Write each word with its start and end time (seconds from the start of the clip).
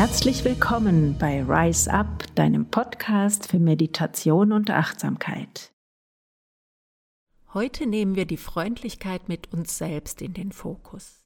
Herzlich 0.00 0.46
willkommen 0.46 1.18
bei 1.18 1.42
Rise 1.42 1.92
Up, 1.92 2.24
deinem 2.34 2.70
Podcast 2.70 3.48
für 3.48 3.58
Meditation 3.58 4.50
und 4.50 4.70
Achtsamkeit. 4.70 5.74
Heute 7.52 7.86
nehmen 7.86 8.16
wir 8.16 8.24
die 8.24 8.38
Freundlichkeit 8.38 9.28
mit 9.28 9.52
uns 9.52 9.76
selbst 9.76 10.22
in 10.22 10.32
den 10.32 10.52
Fokus. 10.52 11.22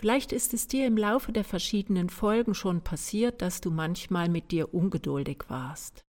Vielleicht 0.00 0.32
ist 0.32 0.54
es 0.54 0.66
dir 0.66 0.88
im 0.88 0.96
Laufe 0.96 1.30
der 1.30 1.44
verschiedenen 1.44 2.10
Folgen 2.10 2.52
schon 2.54 2.82
passiert, 2.82 3.42
dass 3.42 3.60
du 3.60 3.70
manchmal 3.70 4.28
mit 4.28 4.50
dir 4.50 4.74
ungeduldig 4.74 5.44
warst. 5.46 6.02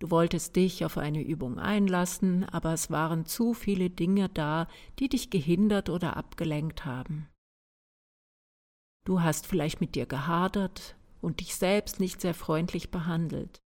Du 0.00 0.10
wolltest 0.10 0.56
dich 0.56 0.84
auf 0.84 0.98
eine 0.98 1.22
Übung 1.22 1.60
einlassen, 1.60 2.42
aber 2.46 2.72
es 2.72 2.90
waren 2.90 3.26
zu 3.26 3.54
viele 3.54 3.90
Dinge 3.90 4.28
da, 4.28 4.66
die 4.98 5.08
dich 5.08 5.30
gehindert 5.30 5.88
oder 5.88 6.16
abgelenkt 6.16 6.84
haben. 6.84 7.28
Du 9.04 9.20
hast 9.20 9.46
vielleicht 9.46 9.80
mit 9.80 9.94
dir 9.94 10.06
gehadert 10.06 10.96
und 11.20 11.40
dich 11.40 11.56
selbst 11.56 12.00
nicht 12.00 12.20
sehr 12.20 12.34
freundlich 12.34 12.90
behandelt. 12.90 13.60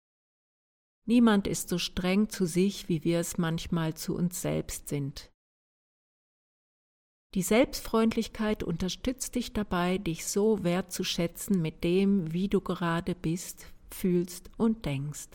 Niemand 1.07 1.47
ist 1.47 1.69
so 1.69 1.79
streng 1.79 2.31
zu 2.31 2.47
sich, 2.47 2.89
wie 2.89 3.05
wir 3.05 3.19
es 3.19 3.37
manchmal 3.37 3.95
zu 3.95 4.15
uns 4.15 4.41
selbst 4.41 4.89
sind. 4.89 5.31
Die 7.35 7.43
Selbstfreundlichkeit 7.43 8.63
unterstützt 8.63 9.35
dich 9.35 9.53
dabei, 9.53 9.99
dich 9.99 10.25
so 10.25 10.63
wertzuschätzen 10.63 11.61
mit 11.61 11.83
dem, 11.83 12.33
wie 12.33 12.49
du 12.49 12.61
gerade 12.61 13.17
bist, 13.17 13.67
fühlst 13.91 14.51
und 14.57 14.87
denkst. 14.87 15.31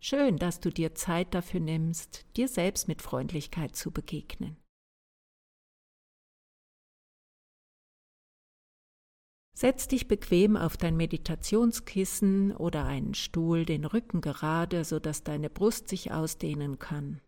Schön, 0.00 0.38
dass 0.38 0.58
du 0.58 0.70
dir 0.70 0.94
Zeit 0.94 1.34
dafür 1.34 1.60
nimmst, 1.60 2.24
dir 2.36 2.48
selbst 2.48 2.88
mit 2.88 3.02
Freundlichkeit 3.02 3.76
zu 3.76 3.90
begegnen. 3.90 4.56
Setz 9.62 9.86
dich 9.86 10.08
bequem 10.08 10.56
auf 10.56 10.76
dein 10.76 10.96
Meditationskissen 10.96 12.50
oder 12.56 12.84
einen 12.84 13.14
Stuhl, 13.14 13.64
den 13.64 13.84
Rücken 13.84 14.20
gerade, 14.20 14.84
sodass 14.84 15.22
deine 15.22 15.50
Brust 15.50 15.86
sich 15.86 16.10
ausdehnen 16.10 16.80
kann. 16.80 17.20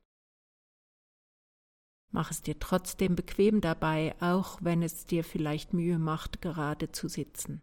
Mach 2.10 2.32
es 2.32 2.42
dir 2.42 2.58
trotzdem 2.58 3.14
bequem 3.14 3.60
dabei, 3.60 4.16
auch 4.18 4.58
wenn 4.62 4.82
es 4.82 5.06
dir 5.06 5.22
vielleicht 5.22 5.74
Mühe 5.74 6.00
macht, 6.00 6.42
gerade 6.42 6.90
zu 6.90 7.06
sitzen. 7.06 7.62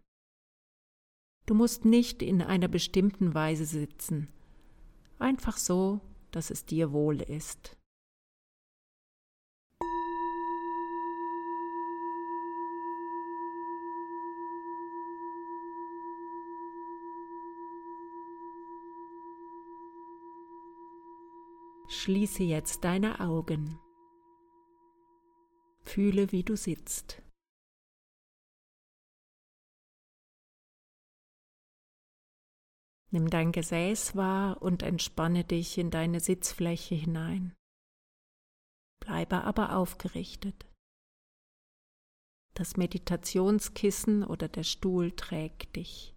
Du 1.45 1.53
musst 1.53 1.83
nicht 1.83 2.22
in 2.22 2.41
einer 2.41 2.69
bestimmten 2.69 3.33
Weise 3.33 3.66
sitzen, 3.66 4.30
einfach 5.19 5.58
so, 5.58 6.00
dass 6.31 6.50
es 6.50 6.63
dir 6.63 6.94
wohl 6.94 7.22
ist. 7.22 7.75
Schließe 21.92 22.44
jetzt 22.44 22.86
deine 22.86 23.20
Augen. 23.20 23.78
Fühle, 25.84 26.31
wie 26.31 26.42
du 26.42 26.56
sitzt. 26.56 27.22
Nimm 33.12 33.30
dein 33.30 33.52
Gesäß 33.52 34.16
wahr 34.16 34.62
und 34.62 34.84
entspanne 34.84 35.44
dich 35.44 35.78
in 35.78 35.92
deine 35.92 36.22
Sitzfläche 36.22 36.95
hinein. 36.95 37.53
Bleibe 39.02 39.44
aber 39.44 39.75
aufgerichtet. 39.75 40.66
Das 42.53 42.78
Meditationskissen 42.78 44.24
oder 44.24 44.47
der 44.47 44.63
Stuhl 44.63 45.12
trägt 45.12 45.75
dich. 45.75 46.16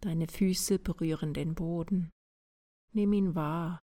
Deine 0.00 0.26
Füße 0.26 0.80
berühren 0.80 1.34
den 1.34 1.54
Boden. 1.54 2.10
Nimm 2.92 3.12
ihn 3.12 3.36
wahr. 3.36 3.78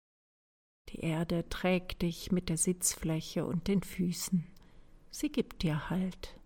Die 0.89 0.99
Erde 1.01 1.47
trägt 1.49 2.01
dich 2.01 2.31
mit 2.31 2.49
der 2.49 2.57
Sitzfläche 2.57 3.45
und 3.45 3.67
den 3.67 3.83
Füßen. 3.83 4.47
Sie 5.11 5.31
gibt 5.31 5.63
dir 5.63 5.89
Halt. 5.89 6.39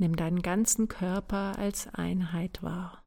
Nimm 0.00 0.14
deinen 0.14 0.42
ganzen 0.42 0.86
Körper 0.86 1.58
als 1.58 1.88
Einheit 1.88 2.62
wahr. 2.62 3.04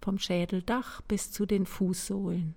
Vom 0.00 0.18
Schädeldach 0.18 1.00
bis 1.02 1.32
zu 1.32 1.46
den 1.46 1.66
Fußsohlen. 1.66 2.54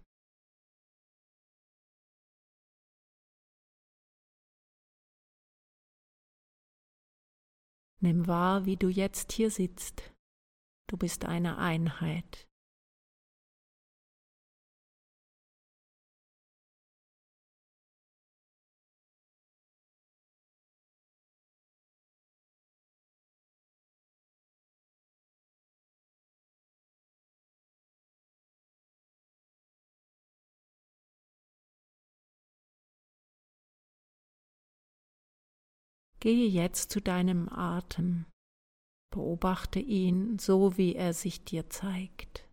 Nimm 8.02 8.28
wahr, 8.28 8.66
wie 8.66 8.78
du 8.78 8.90
jetzt 8.90 9.32
hier 9.32 9.52
sitzt. 9.52 10.14
Du 10.88 10.98
bist 10.98 11.26
eine 11.26 11.58
Einheit. 11.58 12.49
Gehe 36.20 36.48
jetzt 36.48 36.92
zu 36.92 37.02
deinem 37.02 37.48
Atem, 37.50 38.26
beobachte 39.14 39.80
ihn 39.80 40.38
so, 40.38 40.78
wie 40.78 40.96
er 40.96 41.14
sich 41.14 41.46
dir 41.46 41.70
zeigt. 41.70 42.49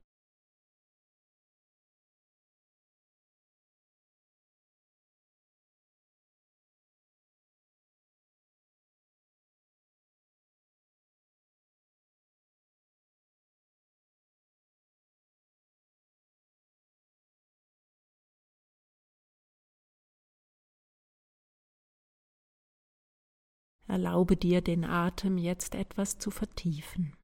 Erlaube 23.89 24.37
dir 24.37 24.61
den 24.63 24.85
Atem 24.85 25.39
jetzt 25.39 25.75
etwas 25.75 26.19
zu 26.19 26.31
vertiefen. 26.31 27.17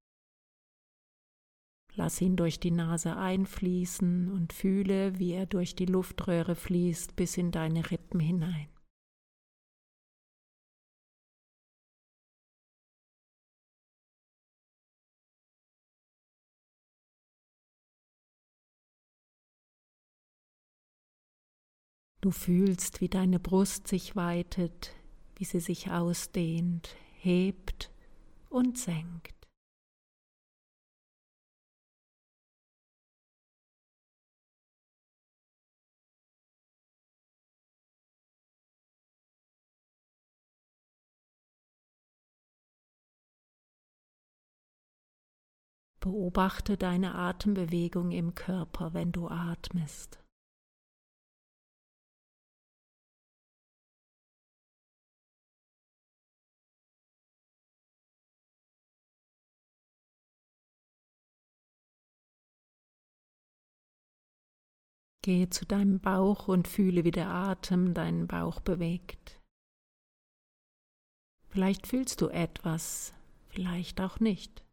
Lass 1.94 2.20
ihn 2.20 2.36
durch 2.36 2.58
die 2.58 2.70
Nase 2.70 3.16
einfließen 3.16 4.30
und 4.32 4.52
fühle, 4.52 5.18
wie 5.18 5.32
er 5.32 5.46
durch 5.46 5.74
die 5.74 5.86
Luftröhre 5.86 6.54
fließt 6.54 7.16
bis 7.16 7.36
in 7.36 7.50
deine 7.50 7.90
Rippen 7.90 8.18
hinein. 8.18 8.68
Du 22.22 22.30
fühlst, 22.30 23.00
wie 23.00 23.08
deine 23.08 23.40
Brust 23.40 23.88
sich 23.88 24.14
weitet, 24.14 24.94
wie 25.42 25.44
sie 25.44 25.58
sich 25.58 25.90
ausdehnt, 25.90 26.94
hebt 27.18 27.90
und 28.48 28.78
senkt. 28.78 29.34
Beobachte 45.98 46.76
deine 46.76 47.16
Atembewegung 47.16 48.12
im 48.12 48.36
Körper, 48.36 48.94
wenn 48.94 49.10
du 49.10 49.26
atmest. 49.26 50.21
Gehe 65.22 65.48
zu 65.50 65.64
deinem 65.64 66.00
Bauch 66.00 66.48
und 66.48 66.66
fühle, 66.66 67.04
wie 67.04 67.12
der 67.12 67.28
Atem 67.28 67.94
deinen 67.94 68.26
Bauch 68.26 68.60
bewegt. 68.60 69.40
Vielleicht 71.48 71.86
fühlst 71.86 72.20
du 72.20 72.28
etwas, 72.28 73.14
vielleicht 73.48 74.00
auch 74.00 74.18
nicht. 74.18 74.64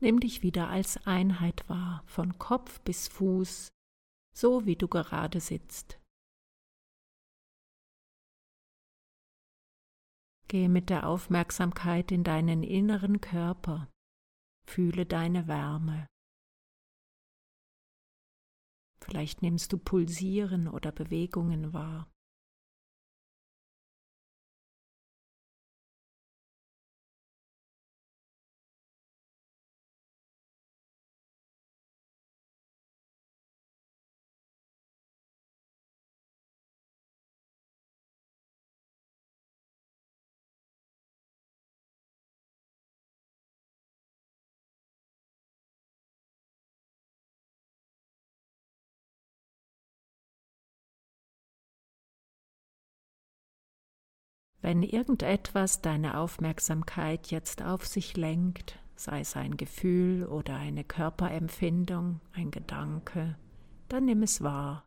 Nimm 0.00 0.20
dich 0.20 0.42
wieder 0.42 0.68
als 0.68 1.06
Einheit 1.06 1.68
wahr, 1.68 2.02
von 2.06 2.38
Kopf 2.38 2.80
bis 2.80 3.08
Fuß, 3.08 3.68
so 4.36 4.66
wie 4.66 4.76
du 4.76 4.88
gerade 4.88 5.40
sitzt. 5.40 5.98
Gehe 10.48 10.68
mit 10.68 10.90
der 10.90 11.08
Aufmerksamkeit 11.08 12.12
in 12.12 12.22
deinen 12.22 12.62
inneren 12.62 13.20
Körper, 13.20 13.88
fühle 14.68 15.06
deine 15.06 15.48
Wärme. 15.48 16.06
Vielleicht 19.00 19.40
nimmst 19.40 19.72
du 19.72 19.78
Pulsieren 19.78 20.68
oder 20.68 20.92
Bewegungen 20.92 21.72
wahr. 21.72 22.10
Wenn 54.66 54.82
irgendetwas 54.82 55.80
deine 55.80 56.18
Aufmerksamkeit 56.18 57.28
jetzt 57.28 57.62
auf 57.62 57.86
sich 57.86 58.16
lenkt, 58.16 58.80
sei 58.96 59.20
es 59.20 59.36
ein 59.36 59.56
Gefühl 59.56 60.26
oder 60.26 60.56
eine 60.56 60.82
Körperempfindung, 60.82 62.20
ein 62.32 62.50
Gedanke, 62.50 63.38
dann 63.88 64.06
nimm 64.06 64.24
es 64.24 64.42
wahr. 64.42 64.84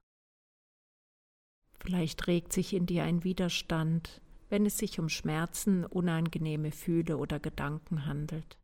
Vielleicht 1.80 2.28
regt 2.28 2.52
sich 2.52 2.74
in 2.74 2.88
dir 2.88 3.06
ein 3.06 3.24
Widerstand, 3.24 4.20
wenn 4.50 4.66
es 4.66 4.78
sich 4.78 5.00
um 5.00 5.08
Schmerzen, 5.08 5.86
unangenehme 5.86 6.74
Fühle 6.74 7.16
oder 7.16 7.40
Gedanken 7.40 8.06
handelt. 8.06 8.59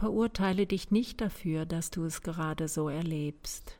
Verurteile 0.00 0.66
dich 0.66 0.90
nicht 0.90 1.20
dafür, 1.20 1.66
dass 1.66 1.90
du 1.90 2.04
es 2.06 2.22
gerade 2.22 2.68
so 2.68 2.88
erlebst. 2.88 3.78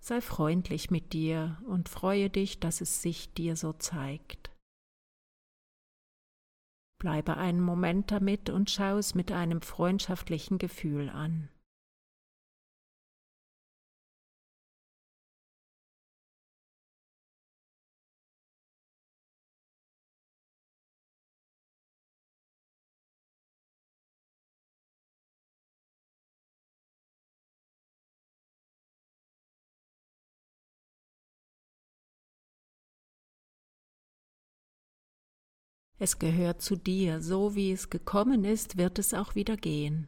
Sei 0.00 0.20
freundlich 0.20 0.90
mit 0.90 1.12
dir 1.12 1.62
und 1.68 1.88
freue 1.88 2.30
dich, 2.30 2.58
dass 2.58 2.80
es 2.80 3.00
sich 3.00 3.32
dir 3.32 3.54
so 3.54 3.72
zeigt. 3.74 4.50
Bleibe 6.98 7.36
einen 7.36 7.60
Moment 7.60 8.10
damit 8.10 8.50
und 8.50 8.70
schau 8.70 8.98
es 8.98 9.14
mit 9.14 9.30
einem 9.30 9.62
freundschaftlichen 9.62 10.58
Gefühl 10.58 11.08
an. 11.08 11.48
Es 36.04 36.18
gehört 36.18 36.60
zu 36.60 36.76
dir, 36.76 37.22
so 37.22 37.54
wie 37.54 37.72
es 37.72 37.88
gekommen 37.88 38.44
ist, 38.44 38.76
wird 38.76 38.98
es 38.98 39.14
auch 39.14 39.34
wieder 39.36 39.56
gehen. 39.56 40.06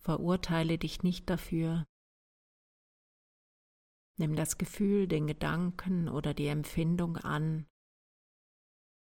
Verurteile 0.00 0.76
dich 0.76 1.04
nicht 1.04 1.30
dafür. 1.30 1.86
Nimm 4.18 4.34
das 4.34 4.58
Gefühl, 4.58 5.06
den 5.06 5.28
Gedanken 5.28 6.08
oder 6.08 6.34
die 6.34 6.48
Empfindung 6.48 7.16
an, 7.16 7.68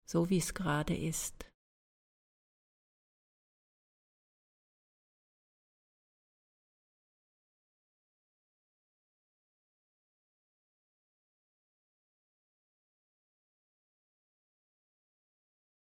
so 0.07 0.31
wie 0.31 0.39
es 0.39 0.55
gerade 0.55 0.97
ist. 0.97 1.53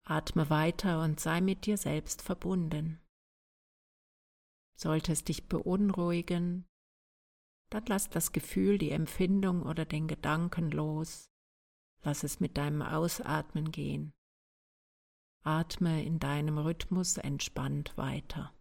Atme 0.09 0.49
weiter 0.49 1.03
und 1.03 1.21
sei 1.21 1.43
mit 1.43 1.67
dir 1.67 1.77
selbst 1.77 2.23
verbunden. 2.23 2.99
Sollte 4.75 5.13
es 5.13 5.23
dich 5.23 5.49
beunruhigen, 5.49 6.67
dann 7.71 7.85
lass 7.87 8.09
das 8.09 8.33
Gefühl, 8.33 8.79
die 8.79 8.91
Empfindung 8.91 9.63
oder 9.63 9.85
den 9.85 10.09
Gedanken 10.09 10.71
los. 10.71 11.31
Lass 12.03 12.23
es 12.23 12.41
mit 12.41 12.57
deinem 12.57 12.81
Ausatmen 12.81 13.71
gehen. 13.71 14.15
Atme 15.45 16.03
in 16.03 16.19
deinem 16.19 16.57
Rhythmus 16.57 17.19
entspannt 17.19 17.97
weiter. 17.99 18.58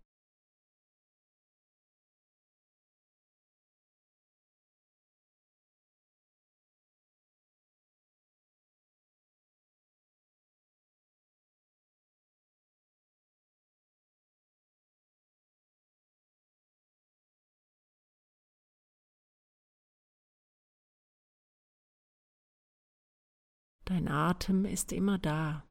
Dein 23.88 24.10
Atem 24.10 24.66
ist 24.66 24.92
immer 24.92 25.18
da. 25.18 25.66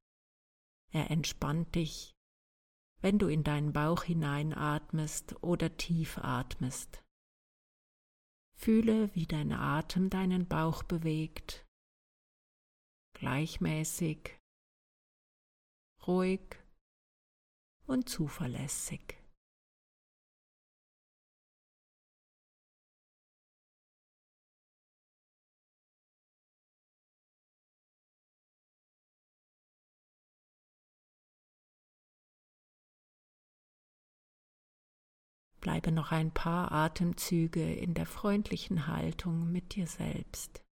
Er 0.91 1.11
entspannt 1.11 1.75
dich, 1.75 2.17
wenn 3.03 3.19
du 3.19 3.27
in 3.29 3.45
deinen 3.45 3.75
Bauch 3.75 4.05
hineinatmest 4.05 5.43
oder 5.43 5.77
tief 5.77 6.17
atmest. 6.17 7.05
Fühle, 8.55 9.15
wie 9.15 9.27
dein 9.27 9.53
Atem 9.53 10.09
deinen 10.09 10.49
Bauch 10.49 10.83
bewegt, 10.83 11.67
gleichmäßig, 13.13 14.41
ruhig 16.07 16.57
und 17.87 18.09
zuverlässig. 18.09 19.19
Bleibe 35.67 35.91
noch 35.91 36.13
ein 36.13 36.31
paar 36.31 36.71
Atemzüge 36.71 37.61
in 37.61 37.93
der 37.95 38.07
freundlichen 38.07 38.87
Haltung 38.87 39.51
mit 39.51 39.75
dir 39.75 39.89
selbst. 39.89 40.63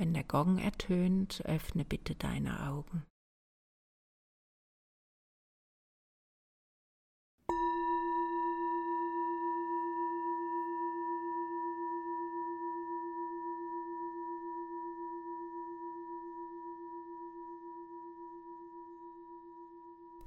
Wenn 0.00 0.14
der 0.14 0.24
Gong 0.24 0.56
ertönt, 0.56 1.42
öffne 1.44 1.84
bitte 1.84 2.14
deine 2.14 2.66
Augen. 2.70 3.02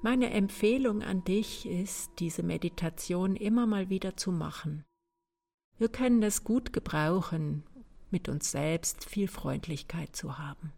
Meine 0.03 0.29
Empfehlung 0.29 1.01
an 1.01 1.23
dich 1.23 1.65
ist, 1.65 2.11
diese 2.19 2.43
Meditation 2.43 3.35
immer 3.35 3.65
mal 3.65 3.89
wieder 3.89 4.15
zu 4.15 4.31
machen. 4.31 4.85
Wir 5.79 5.89
können 5.89 6.21
das 6.21 6.43
gut 6.43 6.73
gebrauchen, 6.73 7.63
mit 8.13 8.29
uns 8.29 8.51
selbst 8.51 9.03
viel 9.03 9.27
Freundlichkeit 9.27 10.15
zu 10.15 10.37
haben. 10.37 10.71